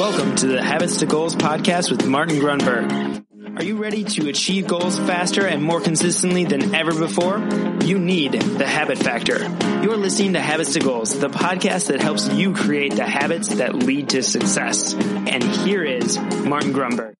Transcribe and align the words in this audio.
Welcome 0.00 0.34
to 0.36 0.46
the 0.46 0.62
Habits 0.62 1.00
to 1.00 1.06
Goals 1.06 1.36
podcast 1.36 1.90
with 1.90 2.06
Martin 2.06 2.36
Grunberg. 2.36 3.22
Are 3.58 3.62
you 3.62 3.76
ready 3.76 4.02
to 4.02 4.30
achieve 4.30 4.66
goals 4.66 4.98
faster 4.98 5.46
and 5.46 5.62
more 5.62 5.78
consistently 5.78 6.46
than 6.46 6.74
ever 6.74 6.98
before? 6.98 7.36
You 7.84 7.98
need 7.98 8.32
the 8.32 8.66
habit 8.66 8.96
factor. 8.96 9.40
You're 9.82 9.98
listening 9.98 10.32
to 10.32 10.40
Habits 10.40 10.72
to 10.72 10.80
Goals, 10.80 11.20
the 11.20 11.28
podcast 11.28 11.88
that 11.88 12.00
helps 12.00 12.32
you 12.32 12.54
create 12.54 12.96
the 12.96 13.04
habits 13.04 13.48
that 13.56 13.74
lead 13.74 14.08
to 14.08 14.22
success. 14.22 14.94
And 14.94 15.44
here 15.44 15.84
is 15.84 16.18
Martin 16.18 16.72
Grunberg. 16.72 17.12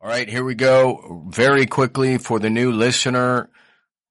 All 0.00 0.08
right, 0.08 0.28
here 0.28 0.44
we 0.44 0.54
go. 0.54 1.24
Very 1.30 1.66
quickly 1.66 2.18
for 2.18 2.38
the 2.38 2.48
new 2.48 2.70
listener, 2.70 3.50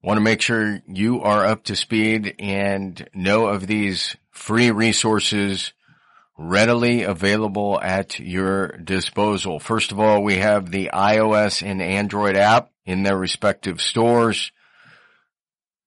want 0.02 0.18
to 0.18 0.22
make 0.22 0.40
sure 0.40 0.80
you 0.86 1.22
are 1.22 1.44
up 1.44 1.64
to 1.64 1.76
speed 1.76 2.34
and 2.38 3.08
know 3.14 3.46
of 3.46 3.66
these 3.66 4.16
free 4.30 4.70
resources 4.70 5.72
readily 6.36 7.02
available 7.02 7.80
at 7.80 8.20
your 8.20 8.68
disposal. 8.68 9.58
First 9.58 9.90
of 9.90 9.98
all, 9.98 10.22
we 10.22 10.36
have 10.36 10.70
the 10.70 10.90
iOS 10.94 11.66
and 11.66 11.82
Android 11.82 12.36
app 12.36 12.70
in 12.86 13.02
their 13.02 13.18
respective 13.18 13.80
stores. 13.80 14.52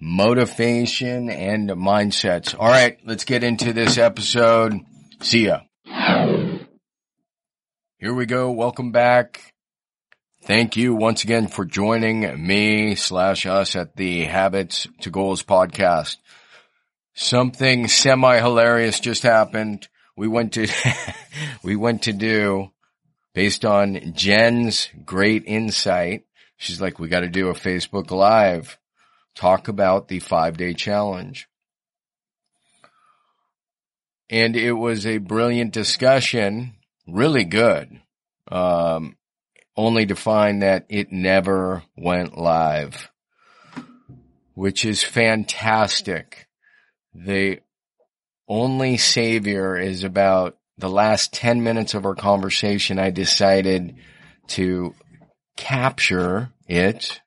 motivation 0.00 1.30
and 1.30 1.68
mindsets. 1.70 2.54
All 2.56 2.68
right. 2.68 2.96
Let's 3.04 3.24
get 3.24 3.42
into 3.42 3.72
this 3.72 3.98
episode. 3.98 4.74
See 5.20 5.46
ya. 5.46 5.62
Here 7.98 8.14
we 8.14 8.26
go. 8.26 8.52
Welcome 8.52 8.92
back. 8.92 9.52
Thank 10.44 10.76
you 10.76 10.94
once 10.94 11.24
again 11.24 11.48
for 11.48 11.64
joining 11.64 12.46
me 12.46 12.94
slash 12.94 13.46
us 13.46 13.74
at 13.74 13.96
the 13.96 14.26
Habits 14.26 14.86
to 15.00 15.10
Goals 15.10 15.42
podcast. 15.42 16.18
Something 17.18 17.88
semi 17.88 18.40
hilarious 18.40 19.00
just 19.00 19.22
happened. 19.22 19.88
We 20.18 20.28
went 20.28 20.52
to, 20.52 20.68
we 21.62 21.74
went 21.74 22.02
to 22.02 22.12
do 22.12 22.72
based 23.32 23.64
on 23.64 24.12
Jen's 24.12 24.90
great 25.02 25.44
insight. 25.46 26.26
She's 26.58 26.78
like, 26.78 26.98
we 26.98 27.08
got 27.08 27.20
to 27.20 27.28
do 27.28 27.48
a 27.48 27.54
Facebook 27.54 28.10
live, 28.10 28.78
talk 29.34 29.68
about 29.68 30.08
the 30.08 30.20
five 30.20 30.58
day 30.58 30.74
challenge. 30.74 31.48
And 34.28 34.54
it 34.54 34.72
was 34.72 35.06
a 35.06 35.16
brilliant 35.16 35.72
discussion, 35.72 36.74
really 37.08 37.44
good. 37.44 37.98
Um, 38.48 39.16
only 39.74 40.04
to 40.04 40.16
find 40.16 40.60
that 40.60 40.84
it 40.90 41.12
never 41.12 41.82
went 41.96 42.36
live, 42.36 43.10
which 44.52 44.84
is 44.84 45.02
fantastic. 45.02 46.45
The 47.24 47.60
only 48.46 48.98
savior 48.98 49.78
is 49.78 50.04
about 50.04 50.58
the 50.76 50.90
last 50.90 51.32
10 51.32 51.62
minutes 51.62 51.94
of 51.94 52.04
our 52.04 52.14
conversation. 52.14 52.98
I 52.98 53.10
decided 53.10 53.96
to 54.48 54.94
capture 55.56 56.50
it 56.68 57.22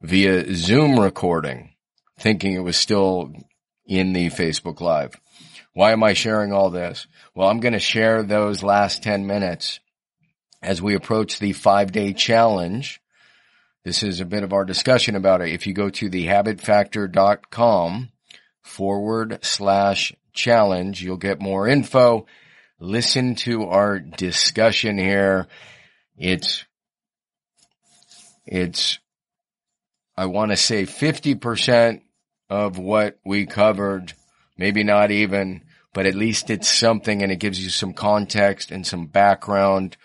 via 0.00 0.54
Zoom 0.54 0.98
recording, 0.98 1.74
thinking 2.18 2.54
it 2.54 2.60
was 2.60 2.78
still 2.78 3.34
in 3.84 4.14
the 4.14 4.28
Facebook 4.28 4.80
Live. 4.80 5.20
Why 5.74 5.92
am 5.92 6.02
I 6.02 6.14
sharing 6.14 6.52
all 6.52 6.70
this? 6.70 7.06
Well, 7.34 7.48
I'm 7.48 7.60
going 7.60 7.74
to 7.74 7.78
share 7.78 8.22
those 8.22 8.62
last 8.62 9.02
10 9.02 9.26
minutes 9.26 9.78
as 10.62 10.80
we 10.80 10.94
approach 10.94 11.38
the 11.38 11.52
five 11.52 11.92
day 11.92 12.14
challenge. 12.14 13.02
This 13.84 14.02
is 14.02 14.20
a 14.20 14.24
bit 14.24 14.42
of 14.42 14.54
our 14.54 14.64
discussion 14.64 15.16
about 15.16 15.42
it. 15.42 15.50
If 15.50 15.66
you 15.66 15.74
go 15.74 15.90
to 15.90 16.08
thehabitfactor.com 16.08 18.08
forward 18.68 19.38
slash 19.42 20.12
challenge, 20.32 21.02
you'll 21.02 21.16
get 21.16 21.40
more 21.40 21.66
info. 21.66 22.26
Listen 22.78 23.34
to 23.34 23.64
our 23.64 23.98
discussion 23.98 24.98
here. 24.98 25.48
It's, 26.16 26.64
it's, 28.46 28.98
I 30.16 30.26
want 30.26 30.52
to 30.52 30.56
say 30.56 30.84
50% 30.84 32.02
of 32.50 32.78
what 32.78 33.18
we 33.24 33.46
covered, 33.46 34.12
maybe 34.56 34.84
not 34.84 35.10
even, 35.10 35.64
but 35.92 36.06
at 36.06 36.14
least 36.14 36.50
it's 36.50 36.68
something 36.68 37.22
and 37.22 37.32
it 37.32 37.40
gives 37.40 37.62
you 37.62 37.70
some 37.70 37.92
context 37.92 38.70
and 38.70 38.86
some 38.86 39.06
background 39.06 39.96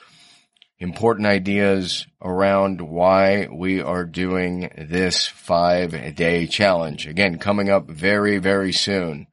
important 0.83 1.25
ideas 1.25 2.05
around 2.21 2.81
why 2.81 3.47
we 3.49 3.81
are 3.81 4.03
doing 4.03 4.69
this 4.77 5.25
five 5.25 6.13
day 6.15 6.45
challenge. 6.45 7.07
Again, 7.07 7.39
coming 7.39 7.69
up 7.69 7.89
very, 7.89 8.37
very 8.37 8.73
soon. 8.73 9.27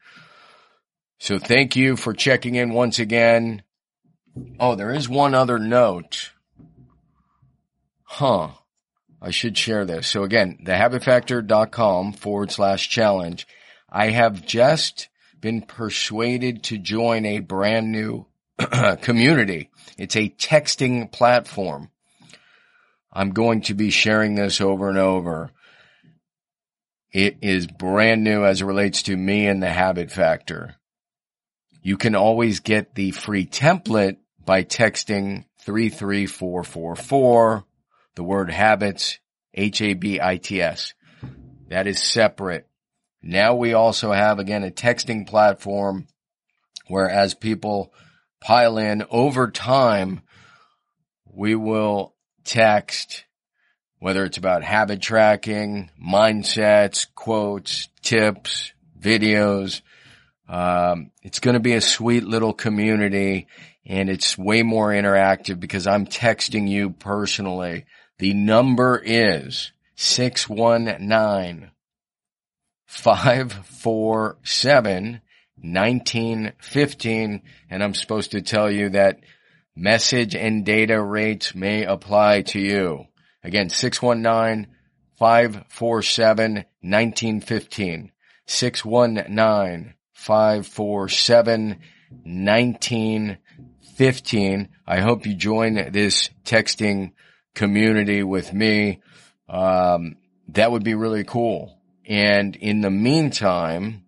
So 1.19 1.41
thank 1.41 1.75
you 1.75 1.97
for 1.97 2.15
checking 2.15 2.55
in 2.55 2.73
once 2.73 3.01
again. 3.01 3.65
Oh, 4.61 4.77
there 4.77 4.93
is 4.93 5.09
one 5.09 5.35
other 5.35 5.59
note. 5.59 6.31
Huh. 8.05 8.51
I 9.21 9.31
should 9.31 9.59
share 9.59 9.85
this. 9.85 10.07
So 10.07 10.23
again, 10.23 10.61
thehabitfactor.com 10.65 12.13
forward 12.13 12.53
slash 12.53 12.89
challenge. 12.89 13.47
I 13.91 14.11
have 14.11 14.47
just 14.47 15.09
been 15.41 15.63
persuaded 15.63 16.63
to 16.65 16.79
join 16.79 17.27
a 17.27 17.41
brand 17.41 17.91
new 17.91 18.27
community. 19.03 19.69
It's 19.99 20.17
a 20.17 20.29
texting 20.29 21.11
platform. 21.11 21.91
I'm 23.13 23.31
going 23.31 23.63
to 23.63 23.75
be 23.75 23.91
sharing 23.91 24.35
this 24.35 24.61
over 24.61 24.89
and 24.89 24.99
over. 24.99 25.51
It 27.13 27.39
is 27.43 27.67
brand 27.67 28.23
new 28.23 28.45
as 28.45 28.61
it 28.61 28.67
relates 28.67 29.03
to 29.05 29.17
me 29.17 29.47
and 29.47 29.63
the 29.63 29.71
habit 29.71 30.13
factor. 30.13 30.77
You 31.83 31.97
can 31.97 32.15
always 32.15 32.61
get 32.61 32.95
the 32.95 33.11
free 33.11 33.47
template 33.47 34.19
by 34.45 34.65
texting 34.65 35.45
33444, 35.63 37.65
the 38.15 38.23
word 38.23 38.51
habits, 38.51 39.19
H-A-B-I-T-S. 39.55 40.95
That 41.69 41.87
is 41.87 42.03
separate. 42.03 42.67
Now 43.23 43.55
we 43.55 43.75
also 43.75 44.13
have 44.13 44.39
again 44.39 44.65
a 44.65 44.71
texting 44.71 45.27
platform 45.27 46.07
where 46.87 47.09
as 47.09 47.35
people 47.35 47.93
pile 48.41 48.79
in 48.79 49.05
over 49.11 49.51
time, 49.51 50.23
we 51.27 51.55
will 51.55 52.15
text 52.45 53.25
whether 53.99 54.25
it's 54.25 54.39
about 54.39 54.63
habit 54.63 55.03
tracking, 55.03 55.91
mindsets, 56.03 57.07
quotes, 57.15 57.89
tips, 58.03 58.73
videos. 58.99 59.83
Um, 60.49 61.11
it's 61.23 61.39
going 61.39 61.55
to 61.55 61.61
be 61.61 61.75
a 61.75 61.81
sweet 61.81 62.25
little 62.25 62.55
community 62.55 63.47
and 63.87 64.09
it's 64.09 64.39
way 64.39 64.63
more 64.63 64.91
interactive 64.91 65.61
because 65.61 65.87
I'm 65.87 66.07
texting 66.07 66.69
you 66.69 66.91
personally. 66.91 67.87
The 68.19 68.35
number 68.35 69.01
is 69.05 69.73
619 69.97 71.71
547 72.87 75.21
1915. 75.63 77.43
And 77.69 77.83
I'm 77.83 77.95
supposed 77.95 78.33
to 78.33 78.43
tell 78.43 78.71
you 78.71 78.91
that 78.91 79.21
message 79.77 80.35
and 80.35 80.65
data 80.65 81.01
rates 81.01 81.55
may 81.55 81.85
apply 81.85 82.43
to 82.43 82.61
you. 82.61 83.05
Again, 83.43 83.71
619 83.71 84.67
547 85.19 86.55
1915. 86.55 88.13
619 88.47 89.95
547 90.13 91.79
1915. 92.25 94.69
I 94.87 95.01
hope 95.01 95.27
you 95.27 95.35
join 95.35 95.75
this 95.93 96.31
texting 96.45 97.13
community 97.55 98.23
with 98.23 98.53
me. 98.53 99.01
Um, 99.49 100.17
that 100.49 100.71
would 100.73 100.85
be 100.85 100.95
really 100.95 101.25
cool. 101.25 101.79
And 102.07 102.57
in 102.57 102.81
the 102.81 102.91
meantime, 102.91 104.05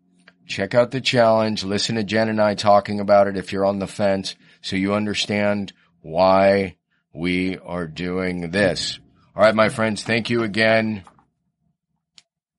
check 0.52 0.74
out 0.74 0.90
the 0.90 1.00
challenge. 1.00 1.64
Listen 1.64 1.96
to 1.96 2.04
Jen 2.04 2.28
and 2.28 2.40
I 2.40 2.54
talking 2.54 3.00
about 3.00 3.26
it 3.26 3.38
if 3.38 3.52
you're 3.52 3.64
on 3.64 3.78
the 3.78 3.86
fence 3.86 4.36
so 4.60 4.76
you 4.76 4.92
understand 4.92 5.72
why 6.02 6.76
we 7.14 7.58
are 7.58 7.86
doing 7.86 8.50
this. 8.50 8.98
All 9.34 9.42
right, 9.42 9.54
my 9.54 9.70
friends. 9.70 10.02
Thank 10.02 10.28
you 10.28 10.42
again. 10.42 11.04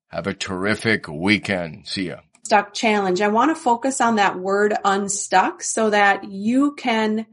Have 0.08 0.26
a 0.26 0.34
terrific 0.34 1.06
weekend. 1.06 1.86
See 1.86 2.08
ya. 2.08 2.16
Stuck 2.42 2.74
challenge. 2.74 3.20
I 3.20 3.28
want 3.28 3.56
to 3.56 3.62
focus 3.62 4.00
on 4.00 4.16
that 4.16 4.38
word 4.38 4.74
unstuck 4.84 5.62
so 5.62 5.90
that 5.90 6.24
you 6.24 6.74
can, 6.74 7.26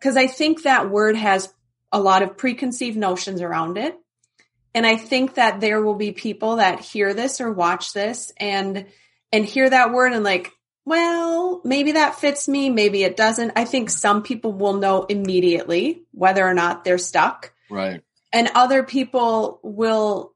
cause 0.00 0.16
I 0.16 0.26
think 0.26 0.64
that 0.64 0.90
word 0.90 1.16
has 1.16 1.52
a 1.92 2.00
lot 2.00 2.22
of 2.22 2.36
preconceived 2.36 2.96
notions 2.96 3.40
around 3.40 3.78
it. 3.78 3.96
And 4.74 4.84
I 4.84 4.96
think 4.96 5.34
that 5.34 5.60
there 5.60 5.80
will 5.80 5.94
be 5.94 6.12
people 6.12 6.56
that 6.56 6.80
hear 6.80 7.14
this 7.14 7.40
or 7.40 7.52
watch 7.52 7.92
this 7.92 8.32
and, 8.36 8.86
and 9.32 9.44
hear 9.44 9.68
that 9.68 9.92
word 9.92 10.12
and 10.12 10.24
like, 10.24 10.52
well, 10.84 11.60
maybe 11.64 11.92
that 11.92 12.16
fits 12.16 12.48
me. 12.48 12.70
Maybe 12.70 13.04
it 13.04 13.16
doesn't. 13.16 13.52
I 13.56 13.64
think 13.64 13.88
some 13.88 14.22
people 14.22 14.52
will 14.52 14.74
know 14.74 15.04
immediately 15.04 16.04
whether 16.10 16.46
or 16.46 16.54
not 16.54 16.84
they're 16.84 16.98
stuck. 16.98 17.52
Right. 17.70 18.02
And 18.32 18.50
other 18.54 18.82
people 18.82 19.60
will 19.62 20.32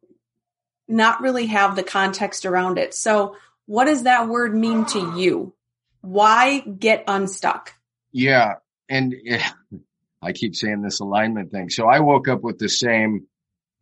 not 0.89 1.21
really 1.21 1.47
have 1.47 1.75
the 1.75 1.83
context 1.83 2.47
around 2.47 2.79
it. 2.79 2.95
So 2.95 3.37
what 3.67 3.87
does 3.87 4.05
that 4.05 4.29
word 4.29 4.55
mean 4.55 4.87
to 4.87 5.19
you? 5.19 5.53
Why 6.01 6.61
get 6.61 7.05
unstuck? 7.09 7.75
Yeah. 8.13 8.55
And 8.89 9.15
I 10.23 10.33
keep 10.33 10.55
saying 10.55 10.83
this 10.83 11.01
alignment 11.01 11.51
thing. 11.51 11.71
So 11.71 11.87
I 11.87 12.01
woke 12.01 12.29
up 12.29 12.43
with 12.43 12.59
the 12.59 12.69
same 12.69 13.27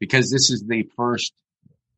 because 0.00 0.30
this 0.30 0.50
is 0.50 0.64
the 0.66 0.88
first 0.96 1.34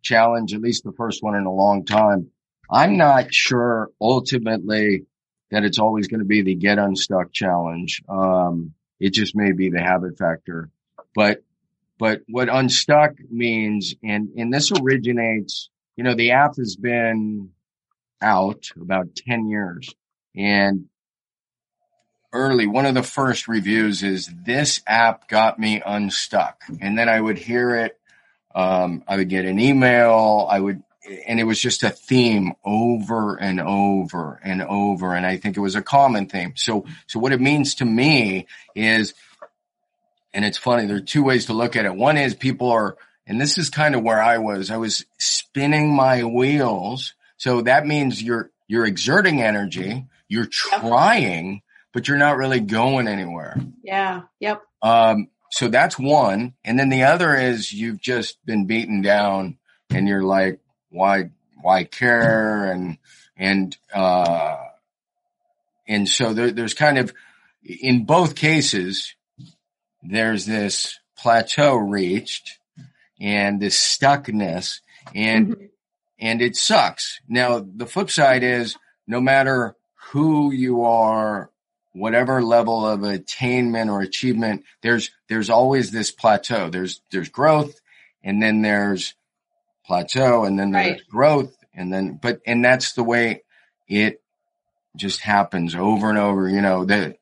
challenge, 0.02 0.54
at 0.54 0.60
least 0.60 0.84
the 0.84 0.92
first 0.92 1.22
one 1.22 1.36
in 1.36 1.46
a 1.46 1.52
long 1.52 1.84
time. 1.84 2.30
I'm 2.70 2.96
not 2.96 3.32
sure 3.32 3.90
ultimately 4.00 5.06
that 5.50 5.64
it's 5.64 5.78
always 5.78 6.08
going 6.08 6.20
to 6.20 6.26
be 6.26 6.42
the 6.42 6.54
get 6.54 6.78
unstuck 6.78 7.32
challenge. 7.32 8.02
Um, 8.08 8.74
it 8.98 9.10
just 9.10 9.36
may 9.36 9.52
be 9.52 9.70
the 9.70 9.80
habit 9.80 10.18
factor, 10.18 10.70
but, 11.14 11.42
but 11.98 12.22
what 12.28 12.48
unstuck 12.48 13.12
means, 13.30 13.94
and, 14.02 14.30
and 14.36 14.52
this 14.52 14.72
originates, 14.72 15.70
you 15.96 16.04
know, 16.04 16.14
the 16.14 16.32
app 16.32 16.56
has 16.56 16.76
been 16.76 17.50
out 18.20 18.70
about 18.80 19.14
10 19.14 19.48
years 19.48 19.94
and 20.34 20.88
early, 22.32 22.66
one 22.66 22.86
of 22.86 22.94
the 22.94 23.02
first 23.02 23.48
reviews 23.48 24.02
is 24.02 24.30
this 24.44 24.82
app 24.86 25.28
got 25.28 25.58
me 25.58 25.82
unstuck. 25.84 26.62
And 26.80 26.98
then 26.98 27.08
I 27.08 27.20
would 27.20 27.38
hear 27.38 27.74
it. 27.74 27.98
Um, 28.54 29.02
I 29.08 29.16
would 29.16 29.28
get 29.28 29.46
an 29.46 29.58
email. 29.58 30.46
I 30.50 30.60
would, 30.60 30.82
and 31.26 31.40
it 31.40 31.44
was 31.44 31.60
just 31.60 31.82
a 31.82 31.90
theme 31.90 32.52
over 32.64 33.36
and 33.36 33.60
over 33.60 34.40
and 34.42 34.62
over. 34.62 35.14
And 35.14 35.26
I 35.26 35.36
think 35.36 35.56
it 35.56 35.60
was 35.60 35.74
a 35.74 35.82
common 35.82 36.26
theme. 36.26 36.54
So, 36.56 36.86
so 37.06 37.18
what 37.18 37.32
it 37.32 37.40
means 37.40 37.76
to 37.76 37.84
me 37.84 38.46
is, 38.74 39.14
and 40.32 40.44
it's 40.44 40.58
funny, 40.58 40.86
there 40.86 40.96
are 40.96 41.00
two 41.00 41.22
ways 41.22 41.46
to 41.46 41.52
look 41.52 41.76
at 41.76 41.84
it. 41.84 41.94
One 41.94 42.16
is 42.16 42.34
people 42.34 42.70
are, 42.70 42.96
and 43.26 43.40
this 43.40 43.58
is 43.58 43.70
kind 43.70 43.94
of 43.94 44.02
where 44.02 44.22
I 44.22 44.38
was, 44.38 44.70
I 44.70 44.76
was 44.76 45.04
spinning 45.18 45.94
my 45.94 46.24
wheels. 46.24 47.14
So 47.36 47.62
that 47.62 47.86
means 47.86 48.22
you're, 48.22 48.50
you're 48.68 48.86
exerting 48.86 49.42
energy, 49.42 50.06
you're 50.28 50.48
trying, 50.50 51.62
but 51.92 52.08
you're 52.08 52.18
not 52.18 52.36
really 52.36 52.60
going 52.60 53.08
anywhere. 53.08 53.56
Yeah. 53.82 54.22
Yep. 54.40 54.62
Um, 54.82 55.28
so 55.50 55.68
that's 55.68 55.98
one. 55.98 56.54
And 56.64 56.78
then 56.78 56.88
the 56.88 57.04
other 57.04 57.34
is 57.34 57.72
you've 57.72 58.00
just 58.00 58.44
been 58.44 58.66
beaten 58.66 59.00
down 59.00 59.58
and 59.90 60.06
you're 60.08 60.24
like, 60.24 60.60
why, 60.90 61.30
why 61.60 61.84
care? 61.84 62.70
And, 62.70 62.98
and, 63.36 63.76
uh, 63.92 64.56
and 65.88 66.08
so 66.08 66.32
there, 66.32 66.50
there's 66.50 66.74
kind 66.74 66.98
of, 66.98 67.12
in 67.64 68.04
both 68.04 68.34
cases, 68.34 69.14
there's 70.02 70.46
this 70.46 70.98
plateau 71.18 71.74
reached 71.76 72.58
and 73.20 73.60
this 73.60 73.76
stuckness 73.76 74.80
and, 75.14 75.48
mm-hmm. 75.48 75.64
and 76.18 76.42
it 76.42 76.56
sucks. 76.56 77.20
Now, 77.28 77.60
the 77.60 77.86
flip 77.86 78.10
side 78.10 78.42
is 78.42 78.76
no 79.06 79.20
matter 79.20 79.76
who 80.10 80.52
you 80.52 80.84
are, 80.84 81.50
whatever 81.92 82.42
level 82.42 82.86
of 82.86 83.02
attainment 83.02 83.90
or 83.90 84.00
achievement, 84.02 84.64
there's, 84.82 85.10
there's 85.28 85.50
always 85.50 85.90
this 85.90 86.10
plateau. 86.10 86.68
There's, 86.68 87.00
there's 87.10 87.30
growth 87.30 87.80
and 88.22 88.42
then 88.42 88.62
there's 88.62 89.14
plateau 89.86 90.44
and 90.44 90.58
then 90.58 90.72
there's 90.72 91.00
right. 91.00 91.08
growth 91.08 91.56
and 91.74 91.92
then, 91.92 92.18
but, 92.20 92.40
and 92.46 92.64
that's 92.64 92.94
the 92.94 93.04
way 93.04 93.42
it 93.88 94.20
just 94.96 95.20
happens 95.20 95.74
over 95.74 96.08
and 96.08 96.18
over. 96.18 96.48
You 96.48 96.62
know, 96.62 96.84
the, 96.84 97.16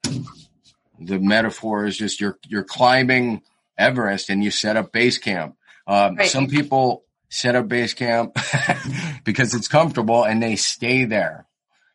the 0.99 1.19
metaphor 1.19 1.87
is 1.87 1.97
just 1.97 2.21
you're, 2.21 2.39
you're 2.47 2.65
climbing 2.65 3.43
Everest 3.77 4.31
and 4.31 4.43
you 4.43 4.51
set 4.51 4.77
up 4.77 4.93
base 4.93 5.19
camp. 5.19 5.57
Um, 5.87 6.17
right. 6.17 6.29
some 6.29 6.47
people 6.47 7.05
set 7.29 7.57
up 7.57 7.69
base 7.69 7.95
camp 7.95 8.39
because 9.25 9.55
it's 9.55 9.69
comfortable 9.69 10.25
and 10.25 10.43
they 10.43 10.57
stay 10.57 11.05
there. 11.05 11.47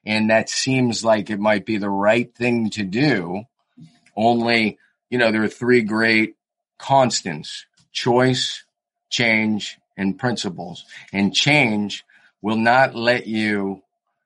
And 0.06 0.30
that 0.30 0.50
seems 0.50 1.04
like 1.04 1.30
it 1.30 1.40
might 1.40 1.66
be 1.66 1.78
the 1.78 1.90
right 1.90 2.34
thing 2.36 2.70
to 2.72 2.84
do. 2.84 3.44
Only, 4.16 4.78
you 5.10 5.18
know, 5.18 5.32
there 5.32 5.44
are 5.44 5.50
three 5.50 5.82
great 5.82 6.36
constants, 6.78 7.66
choice, 7.92 8.64
change, 9.10 9.78
and 10.00 10.18
principles. 10.18 10.86
And 11.14 11.36
change 11.36 12.04
will 12.42 12.58
not 12.58 12.96
let 12.96 13.28
you 13.28 13.84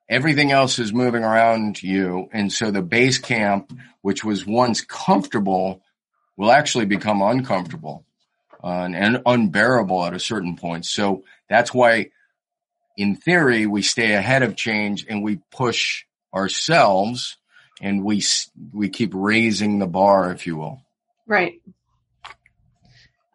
everything 0.08 0.52
else 0.52 0.78
is 0.80 0.94
moving 0.94 1.24
around 1.24 1.82
you. 1.82 2.30
And 2.32 2.54
so 2.54 2.70
the 2.70 2.84
base 2.84 3.18
camp, 3.18 3.74
which 4.02 4.24
was 4.24 4.46
once 4.46 4.82
comfortable, 4.82 5.82
will 6.38 6.52
actually 6.52 6.86
become 6.86 7.22
uncomfortable 7.22 8.06
uh, 8.64 8.68
and, 8.68 8.96
and, 8.96 9.22
unbearable 9.26 10.06
at 10.06 10.14
a 10.14 10.20
certain 10.20 10.56
point. 10.56 10.86
So 10.86 11.24
that's 11.50 11.74
why 11.74 12.12
in 12.96 13.16
theory, 13.16 13.66
we 13.66 13.82
stay 13.82 14.14
ahead 14.14 14.44
of 14.44 14.56
change 14.56 15.06
and 15.10 15.24
we 15.24 15.40
push 15.52 16.06
ourselves 16.34 17.38
and 17.82 18.04
we, 18.04 18.24
we 18.72 18.90
keep 18.90 19.12
raising 19.16 19.80
the 19.80 19.88
bar, 19.88 20.32
if 20.32 20.46
you 20.46 20.58
will. 20.58 20.82
Right. 21.26 21.62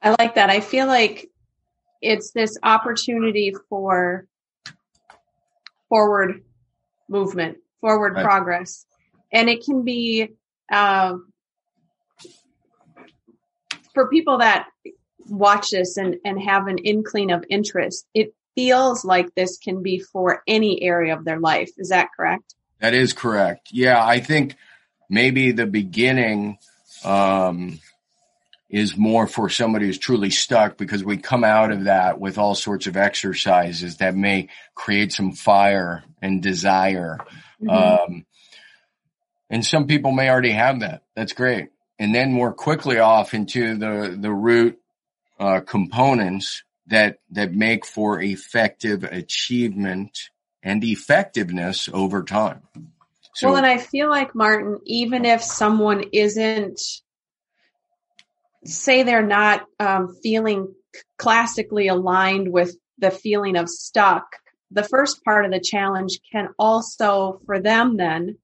I 0.00 0.14
like 0.18 0.36
that. 0.36 0.48
I 0.48 0.60
feel 0.60 0.86
like 0.86 1.27
it's 2.00 2.30
this 2.30 2.56
opportunity 2.62 3.54
for 3.68 4.26
forward 5.88 6.42
movement, 7.08 7.58
forward 7.80 8.14
right. 8.14 8.24
progress. 8.24 8.86
And 9.32 9.48
it 9.48 9.64
can 9.64 9.84
be, 9.84 10.30
uh, 10.70 11.14
for 13.94 14.08
people 14.08 14.38
that 14.38 14.68
watch 15.28 15.70
this 15.70 15.96
and, 15.96 16.16
and 16.24 16.40
have 16.40 16.66
an 16.66 16.78
inkling 16.78 17.30
of 17.30 17.44
interest, 17.48 18.06
it 18.14 18.34
feels 18.54 19.04
like 19.04 19.34
this 19.34 19.58
can 19.58 19.82
be 19.82 19.98
for 19.98 20.42
any 20.46 20.82
area 20.82 21.16
of 21.16 21.24
their 21.24 21.40
life. 21.40 21.70
Is 21.78 21.90
that 21.90 22.08
correct? 22.16 22.54
That 22.80 22.94
is 22.94 23.12
correct. 23.12 23.68
Yeah, 23.72 24.04
I 24.04 24.20
think 24.20 24.56
maybe 25.10 25.52
the 25.52 25.66
beginning 25.66 26.58
um, 27.04 27.80
is 28.70 28.96
more 28.96 29.26
for 29.26 29.48
somebody 29.48 29.86
who's 29.86 29.98
truly 29.98 30.30
stuck 30.30 30.76
because 30.76 31.02
we 31.02 31.16
come 31.16 31.44
out 31.44 31.70
of 31.70 31.84
that 31.84 32.20
with 32.20 32.36
all 32.36 32.54
sorts 32.54 32.86
of 32.86 32.96
exercises 32.96 33.96
that 33.96 34.14
may 34.14 34.48
create 34.74 35.12
some 35.12 35.32
fire 35.32 36.04
and 36.20 36.42
desire. 36.42 37.18
Mm-hmm. 37.62 37.70
Um, 37.70 38.26
and 39.48 39.64
some 39.64 39.86
people 39.86 40.12
may 40.12 40.28
already 40.28 40.52
have 40.52 40.80
that. 40.80 41.02
That's 41.14 41.32
great. 41.32 41.70
And 41.98 42.14
then 42.14 42.32
more 42.32 42.52
quickly 42.52 42.98
off 42.98 43.32
into 43.32 43.76
the, 43.76 44.16
the 44.18 44.32
root 44.32 44.78
uh, 45.40 45.60
components 45.60 46.62
that 46.88 47.18
that 47.30 47.52
make 47.52 47.84
for 47.84 48.20
effective 48.20 49.04
achievement 49.04 50.30
and 50.62 50.82
effectiveness 50.82 51.88
over 51.92 52.22
time. 52.22 52.62
So, 53.34 53.48
well, 53.48 53.56
and 53.58 53.66
I 53.66 53.78
feel 53.78 54.08
like 54.08 54.34
Martin, 54.34 54.80
even 54.84 55.24
if 55.24 55.42
someone 55.42 56.04
isn't 56.12 56.80
say 58.68 59.02
they're 59.02 59.26
not 59.26 59.66
um, 59.80 60.14
feeling 60.22 60.74
classically 61.18 61.88
aligned 61.88 62.52
with 62.52 62.76
the 62.98 63.10
feeling 63.10 63.56
of 63.56 63.68
stuck, 63.68 64.24
the 64.70 64.82
first 64.82 65.24
part 65.24 65.44
of 65.44 65.50
the 65.50 65.60
challenge 65.60 66.18
can 66.30 66.48
also, 66.58 67.40
for 67.46 67.60
them, 67.60 67.96
then 67.96 68.36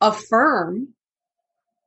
affirm 0.00 0.88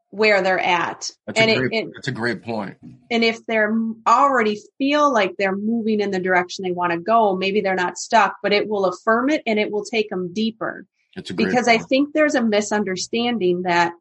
where 0.09 0.41
they're 0.41 0.59
at. 0.59 1.11
That's, 1.27 1.39
and 1.39 1.51
a, 1.51 1.55
great, 1.55 1.73
it- 1.73 1.89
that's 1.93 2.07
a 2.07 2.11
great 2.13 2.41
point. 2.43 2.77
and 3.11 3.23
if 3.23 3.45
they're 3.45 3.75
already 4.07 4.61
feel 4.77 5.11
like 5.11 5.35
they're 5.37 5.55
moving 5.55 5.99
in 5.99 6.11
the 6.11 6.19
direction 6.19 6.63
they 6.63 6.71
want 6.71 6.93
to 6.93 6.99
go, 6.99 7.35
maybe 7.35 7.61
they're 7.61 7.75
not 7.75 7.97
stuck, 7.97 8.35
but 8.41 8.53
it 8.53 8.67
will 8.69 8.85
affirm 8.85 9.29
it 9.29 9.43
and 9.45 9.59
it 9.59 9.71
will 9.71 9.83
take 9.83 10.09
them 10.09 10.33
deeper. 10.33 10.85
It's 11.17 11.29
a 11.29 11.33
great 11.33 11.49
Because 11.49 11.67
I 11.67 11.77
think 11.79 12.13
there's 12.13 12.35
a 12.35 12.41
misunderstanding 12.41 13.63
that 13.63 13.91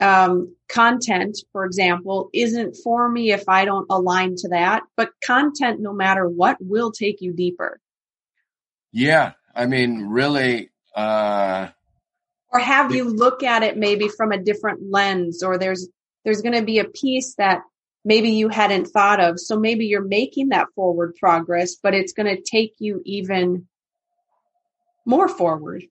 um, 0.00 0.54
content, 0.68 1.38
for 1.52 1.64
example, 1.64 2.30
isn't 2.32 2.76
for 2.84 3.08
me 3.08 3.32
if 3.32 3.48
I 3.48 3.64
don't 3.64 3.86
align 3.90 4.36
to 4.36 4.48
that. 4.48 4.82
But 4.96 5.10
content, 5.24 5.80
no 5.80 5.92
matter 5.92 6.28
what, 6.28 6.56
will 6.60 6.92
take 6.92 7.20
you 7.20 7.32
deeper. 7.32 7.80
Yeah. 8.92 9.32
I 9.54 9.66
mean, 9.66 10.06
really, 10.06 10.70
uh, 10.94 11.68
Or 12.52 12.60
have 12.60 12.94
you 12.94 13.04
look 13.04 13.42
at 13.42 13.62
it 13.62 13.76
maybe 13.76 14.08
from 14.08 14.32
a 14.32 14.38
different 14.38 14.90
lens, 14.90 15.42
or 15.42 15.58
there's 15.58 15.88
there's 16.24 16.42
going 16.42 16.54
to 16.54 16.64
be 16.64 16.78
a 16.78 16.84
piece 16.84 17.34
that 17.36 17.62
maybe 18.04 18.30
you 18.30 18.48
hadn't 18.48 18.86
thought 18.86 19.20
of. 19.20 19.40
So 19.40 19.58
maybe 19.58 19.86
you're 19.86 20.00
making 20.00 20.50
that 20.50 20.68
forward 20.74 21.14
progress, 21.16 21.76
but 21.76 21.94
it's 21.94 22.12
going 22.12 22.34
to 22.34 22.42
take 22.42 22.74
you 22.78 23.02
even 23.04 23.66
more 25.04 25.28
forward. 25.28 25.84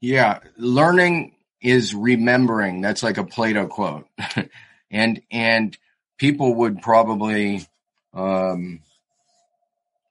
Yeah, 0.00 0.40
learning 0.56 1.33
is 1.64 1.94
remembering. 1.94 2.82
That's 2.82 3.02
like 3.02 3.16
a 3.16 3.24
Plato 3.24 3.66
quote. 3.66 4.06
and 4.90 5.22
and 5.30 5.76
people 6.18 6.54
would 6.56 6.82
probably 6.82 7.66
um 8.12 8.80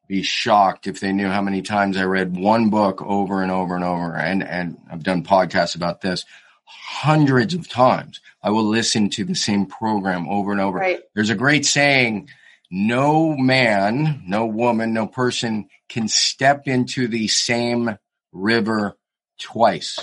be 0.09 0.23
shocked 0.23 0.87
if 0.87 0.99
they 0.99 1.13
knew 1.13 1.29
how 1.29 1.41
many 1.41 1.61
times 1.61 1.95
I 1.95 2.03
read 2.03 2.35
one 2.35 2.69
book 2.69 3.01
over 3.01 3.41
and 3.41 3.51
over 3.51 3.75
and 3.75 3.83
over 3.83 4.15
and 4.15 4.43
and 4.43 4.77
I've 4.91 5.03
done 5.03 5.23
podcasts 5.23 5.75
about 5.75 6.01
this 6.01 6.25
hundreds 6.65 7.53
of 7.53 7.69
times. 7.69 8.19
I 8.41 8.49
will 8.49 8.65
listen 8.65 9.09
to 9.11 9.23
the 9.23 9.35
same 9.35 9.67
program 9.67 10.27
over 10.27 10.51
and 10.51 10.59
over. 10.59 10.79
Right. 10.79 11.01
There's 11.13 11.29
a 11.29 11.35
great 11.35 11.65
saying, 11.65 12.29
no 12.71 13.37
man, 13.37 14.23
no 14.25 14.47
woman, 14.47 14.93
no 14.93 15.05
person 15.05 15.69
can 15.87 16.07
step 16.07 16.67
into 16.67 17.07
the 17.07 17.27
same 17.27 17.97
river 18.31 18.97
twice. 19.39 19.99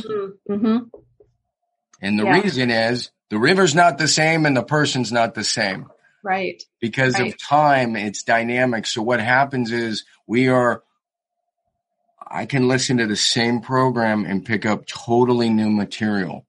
Mm-hmm. 0.48 0.78
And 2.00 2.18
the 2.18 2.24
Yeah. 2.24 2.40
reason 2.40 2.70
is 2.70 3.10
the 3.28 3.38
river's 3.38 3.74
not 3.74 3.98
the 3.98 4.08
same 4.08 4.46
and 4.46 4.56
the 4.56 4.62
person's 4.62 5.12
not 5.12 5.34
the 5.34 5.44
same 5.44 5.86
Right. 6.22 6.62
because 6.80 7.18
Right. 7.18 7.32
of 7.32 7.38
time. 7.40 7.96
It's 7.96 8.22
dynamic. 8.22 8.86
So 8.86 9.02
what 9.02 9.20
happens 9.20 9.70
is 9.72 10.04
we 10.26 10.48
are, 10.48 10.82
I 12.26 12.46
can 12.46 12.68
listen 12.68 12.98
to 12.98 13.06
the 13.06 13.16
same 13.16 13.60
program 13.60 14.24
and 14.24 14.44
pick 14.44 14.64
up 14.64 14.86
totally 14.86 15.50
new 15.50 15.70
material. 15.70 16.46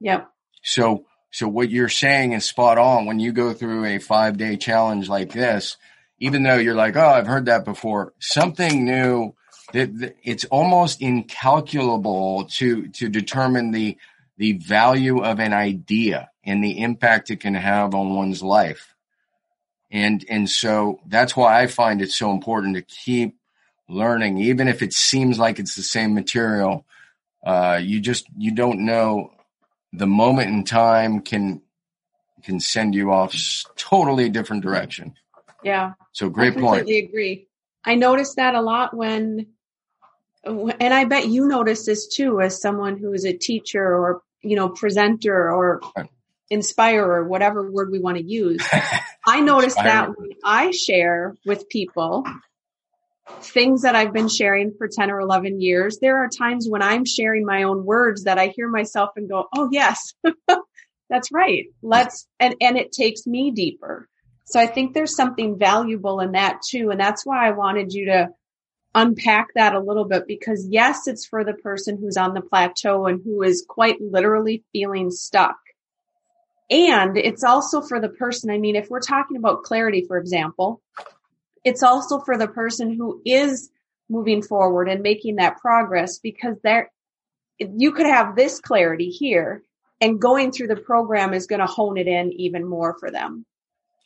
Yep. 0.00 0.28
So, 0.62 1.04
so 1.30 1.48
what 1.48 1.70
you're 1.70 1.88
saying 1.88 2.32
is 2.32 2.44
spot 2.44 2.78
on. 2.78 3.06
When 3.06 3.18
you 3.18 3.32
go 3.32 3.52
through 3.52 3.86
a 3.86 3.98
five 3.98 4.36
day 4.36 4.56
challenge 4.56 5.08
like 5.08 5.32
this, 5.32 5.76
even 6.18 6.42
though 6.42 6.56
you're 6.56 6.74
like, 6.74 6.96
oh, 6.96 7.08
I've 7.08 7.26
heard 7.26 7.46
that 7.46 7.64
before, 7.64 8.12
something 8.18 8.84
new. 8.84 9.34
That 9.72 9.98
that- 10.00 10.16
it's 10.22 10.44
almost 10.46 11.00
incalculable 11.00 12.44
to 12.56 12.88
to 12.88 13.08
determine 13.08 13.70
the 13.70 13.96
the 14.36 14.52
value 14.54 15.22
of 15.22 15.40
an 15.40 15.52
idea 15.52 16.30
and 16.44 16.62
the 16.62 16.80
impact 16.80 17.30
it 17.30 17.40
can 17.40 17.54
have 17.54 17.94
on 17.94 18.14
one's 18.14 18.42
life. 18.42 18.94
And 19.90 20.24
and 20.28 20.48
so 20.48 21.00
that's 21.06 21.36
why 21.36 21.60
I 21.60 21.66
find 21.66 22.00
it 22.00 22.10
so 22.10 22.30
important 22.30 22.76
to 22.76 22.82
keep 22.82 23.36
learning, 23.88 24.38
even 24.38 24.68
if 24.68 24.82
it 24.82 24.92
seems 24.92 25.38
like 25.38 25.58
it's 25.58 25.74
the 25.74 25.82
same 25.82 26.14
material. 26.14 26.86
Uh, 27.44 27.78
you 27.82 28.00
just 28.00 28.26
you 28.36 28.54
don't 28.54 28.86
know 28.86 29.32
the 29.92 30.06
moment 30.06 30.48
in 30.50 30.64
time 30.64 31.20
can 31.20 31.60
can 32.42 32.58
send 32.58 32.94
you 32.94 33.12
off 33.12 33.34
totally 33.76 34.28
different 34.28 34.62
direction. 34.62 35.14
Yeah. 35.62 35.92
So 36.12 36.28
great 36.28 36.54
point. 36.54 36.64
I 36.64 36.66
point. 36.66 36.78
completely 36.80 37.08
agree. 37.08 37.48
I 37.84 37.94
noticed 37.94 38.36
that 38.36 38.54
a 38.54 38.60
lot 38.60 38.96
when, 38.96 39.46
and 40.44 40.94
I 40.94 41.04
bet 41.04 41.28
you 41.28 41.46
notice 41.46 41.86
this 41.86 42.08
too, 42.08 42.40
as 42.40 42.60
someone 42.60 42.96
who 42.98 43.12
is 43.12 43.24
a 43.24 43.32
teacher 43.32 43.82
or, 43.82 44.22
you 44.42 44.56
know, 44.56 44.68
presenter 44.68 45.52
or 45.52 45.80
inspirer, 46.50 47.24
whatever 47.24 47.70
word 47.70 47.90
we 47.90 47.98
want 47.98 48.18
to 48.18 48.24
use. 48.24 48.66
I 49.26 49.40
notice 49.40 49.74
that 49.74 50.18
when 50.18 50.32
I 50.44 50.72
share 50.72 51.36
with 51.46 51.68
people 51.68 52.24
things 53.40 53.82
that 53.82 53.94
I've 53.94 54.12
been 54.12 54.28
sharing 54.28 54.74
for 54.76 54.88
10 54.88 55.10
or 55.10 55.20
11 55.20 55.60
years, 55.60 55.98
there 56.00 56.18
are 56.22 56.28
times 56.28 56.66
when 56.68 56.82
I'm 56.82 57.04
sharing 57.04 57.46
my 57.46 57.62
own 57.62 57.84
words 57.84 58.24
that 58.24 58.38
I 58.38 58.48
hear 58.48 58.68
myself 58.68 59.10
and 59.16 59.28
go, 59.28 59.48
Oh 59.54 59.68
yes, 59.70 60.12
that's 61.08 61.32
right. 61.32 61.66
Let's, 61.82 62.26
and, 62.40 62.56
and 62.60 62.76
it 62.76 62.92
takes 62.92 63.26
me 63.26 63.52
deeper. 63.52 64.08
So 64.44 64.60
I 64.60 64.66
think 64.66 64.92
there's 64.92 65.16
something 65.16 65.58
valuable 65.58 66.20
in 66.20 66.32
that 66.32 66.60
too. 66.68 66.90
And 66.90 67.00
that's 67.00 67.24
why 67.24 67.46
I 67.46 67.52
wanted 67.52 67.92
you 67.92 68.06
to 68.06 68.28
unpack 68.94 69.48
that 69.54 69.74
a 69.74 69.80
little 69.80 70.04
bit 70.04 70.26
because 70.26 70.66
yes, 70.68 71.06
it's 71.06 71.26
for 71.26 71.44
the 71.44 71.54
person 71.54 71.96
who's 71.96 72.16
on 72.16 72.34
the 72.34 72.40
plateau 72.40 73.06
and 73.06 73.22
who 73.24 73.42
is 73.42 73.64
quite 73.66 74.00
literally 74.00 74.64
feeling 74.72 75.10
stuck. 75.10 75.56
And 76.70 77.16
it's 77.16 77.44
also 77.44 77.80
for 77.80 78.00
the 78.00 78.08
person, 78.08 78.50
I 78.50 78.58
mean, 78.58 78.76
if 78.76 78.88
we're 78.88 79.00
talking 79.00 79.36
about 79.36 79.62
clarity, 79.62 80.04
for 80.06 80.18
example, 80.18 80.80
it's 81.64 81.82
also 81.82 82.20
for 82.20 82.36
the 82.36 82.48
person 82.48 82.94
who 82.94 83.20
is 83.24 83.70
moving 84.08 84.42
forward 84.42 84.88
and 84.88 85.02
making 85.02 85.36
that 85.36 85.58
progress 85.58 86.18
because 86.18 86.56
there, 86.62 86.90
you 87.58 87.92
could 87.92 88.06
have 88.06 88.36
this 88.36 88.60
clarity 88.60 89.10
here 89.10 89.62
and 90.00 90.20
going 90.20 90.50
through 90.50 90.68
the 90.68 90.76
program 90.76 91.32
is 91.32 91.46
going 91.46 91.60
to 91.60 91.66
hone 91.66 91.96
it 91.96 92.08
in 92.08 92.32
even 92.32 92.66
more 92.66 92.96
for 92.98 93.10
them. 93.10 93.46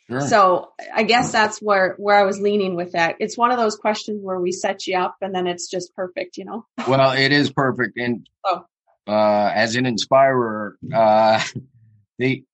Sure. 0.08 0.20
So 0.20 0.72
I 0.94 1.02
guess 1.02 1.32
that's 1.32 1.58
where, 1.60 1.94
where 1.98 2.16
I 2.16 2.22
was 2.24 2.40
leaning 2.40 2.76
with 2.76 2.92
that. 2.92 3.16
It's 3.18 3.36
one 3.36 3.50
of 3.50 3.58
those 3.58 3.76
questions 3.76 4.20
where 4.22 4.38
we 4.38 4.52
set 4.52 4.86
you 4.86 4.96
up 4.98 5.16
and 5.20 5.34
then 5.34 5.46
it's 5.48 5.68
just 5.68 5.94
perfect, 5.96 6.36
you 6.36 6.44
know? 6.44 6.64
well, 6.88 7.10
it 7.12 7.32
is 7.32 7.50
perfect. 7.50 7.96
And 7.98 8.28
Oh. 8.44 8.64
uh, 9.08 9.50
as 9.54 9.74
an 9.74 9.84
inspirer, 9.86 10.76
uh, 10.94 11.42
the 12.18 12.44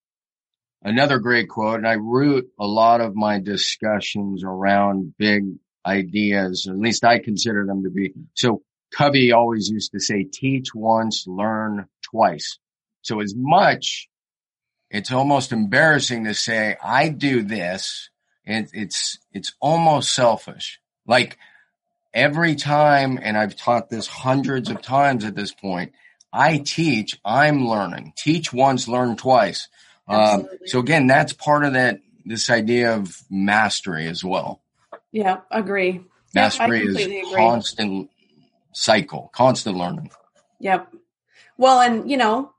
another 0.81 1.19
great 1.19 1.47
quote, 1.47 1.77
and 1.77 1.87
I 1.87 1.93
root 1.93 2.49
a 2.59 2.65
lot 2.65 3.01
of 3.01 3.15
my 3.15 3.39
discussions 3.39 4.43
around 4.43 5.13
big 5.19 5.43
ideas, 5.85 6.67
at 6.67 6.77
least 6.77 7.05
I 7.05 7.19
consider 7.19 7.65
them 7.65 7.83
to 7.83 7.89
be. 7.91 8.13
So 8.33 8.63
Covey 8.95 9.31
always 9.31 9.69
used 9.69 9.91
to 9.91 9.99
say, 9.99 10.23
teach 10.23 10.69
once, 10.73 11.25
learn 11.27 11.87
twice. 12.01 12.57
So 13.01 13.19
as 13.21 13.33
much, 13.35 14.07
it's 14.93 15.11
almost 15.11 15.51
embarrassing 15.51 16.25
to 16.25 16.35
say, 16.35 16.77
I 16.81 17.09
do 17.09 17.41
this. 17.41 18.09
And 18.45 18.69
it's, 18.73 19.17
it's 19.33 19.53
almost 19.59 20.13
selfish. 20.13 20.79
Like 21.07 21.37
every 22.13 22.55
time, 22.55 23.17
and 23.21 23.35
I've 23.35 23.55
taught 23.55 23.89
this 23.89 24.05
hundreds 24.05 24.69
of 24.69 24.81
times 24.81 25.25
at 25.25 25.35
this 25.35 25.51
point, 25.51 25.93
I 26.31 26.59
teach, 26.59 27.19
I'm 27.25 27.67
learning. 27.67 28.13
Teach 28.15 28.53
once, 28.53 28.87
learn 28.87 29.17
twice. 29.17 29.67
Um, 30.07 30.47
so 30.65 30.79
again, 30.79 31.07
that's 31.07 31.33
part 31.33 31.65
of 31.65 31.73
that, 31.73 31.99
this 32.23 32.49
idea 32.51 32.95
of 32.95 33.17
mastery 33.31 34.07
as 34.07 34.23
well. 34.23 34.61
Yeah, 35.11 35.39
agree. 35.49 36.01
Mastery 36.35 36.81
completely 36.81 37.17
is 37.17 37.27
agree. 37.27 37.41
constant 37.41 38.09
cycle, 38.73 39.31
constant 39.33 39.77
learning. 39.77 40.11
Yep. 40.59 40.93
Well, 41.57 41.81
and 41.81 42.09
you 42.09 42.17
know, 42.17 42.51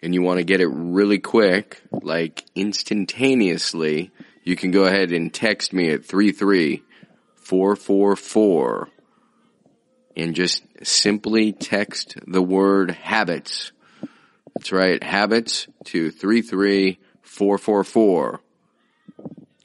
and 0.00 0.14
you 0.14 0.22
want 0.22 0.38
to 0.38 0.44
get 0.44 0.62
it 0.62 0.68
really 0.68 1.18
quick, 1.18 1.82
like 1.92 2.42
instantaneously, 2.54 4.12
you 4.44 4.54
can 4.56 4.70
go 4.70 4.84
ahead 4.84 5.10
and 5.10 5.32
text 5.32 5.72
me 5.72 5.90
at 5.90 6.04
33444 6.04 8.88
and 10.16 10.34
just 10.34 10.62
simply 10.82 11.52
text 11.52 12.16
the 12.26 12.42
word 12.42 12.90
habits. 12.92 13.72
That's 14.54 14.70
right, 14.70 15.02
habits 15.02 15.66
to 15.86 16.10
33444. 16.10 18.40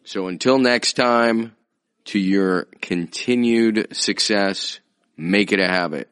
So 0.06 0.28
until 0.28 0.58
next 0.58 0.94
time, 0.94 1.56
to 2.06 2.18
your 2.18 2.64
continued 2.82 3.96
success, 3.96 4.80
make 5.16 5.52
it 5.52 5.60
a 5.60 5.68
habit. 5.68 6.10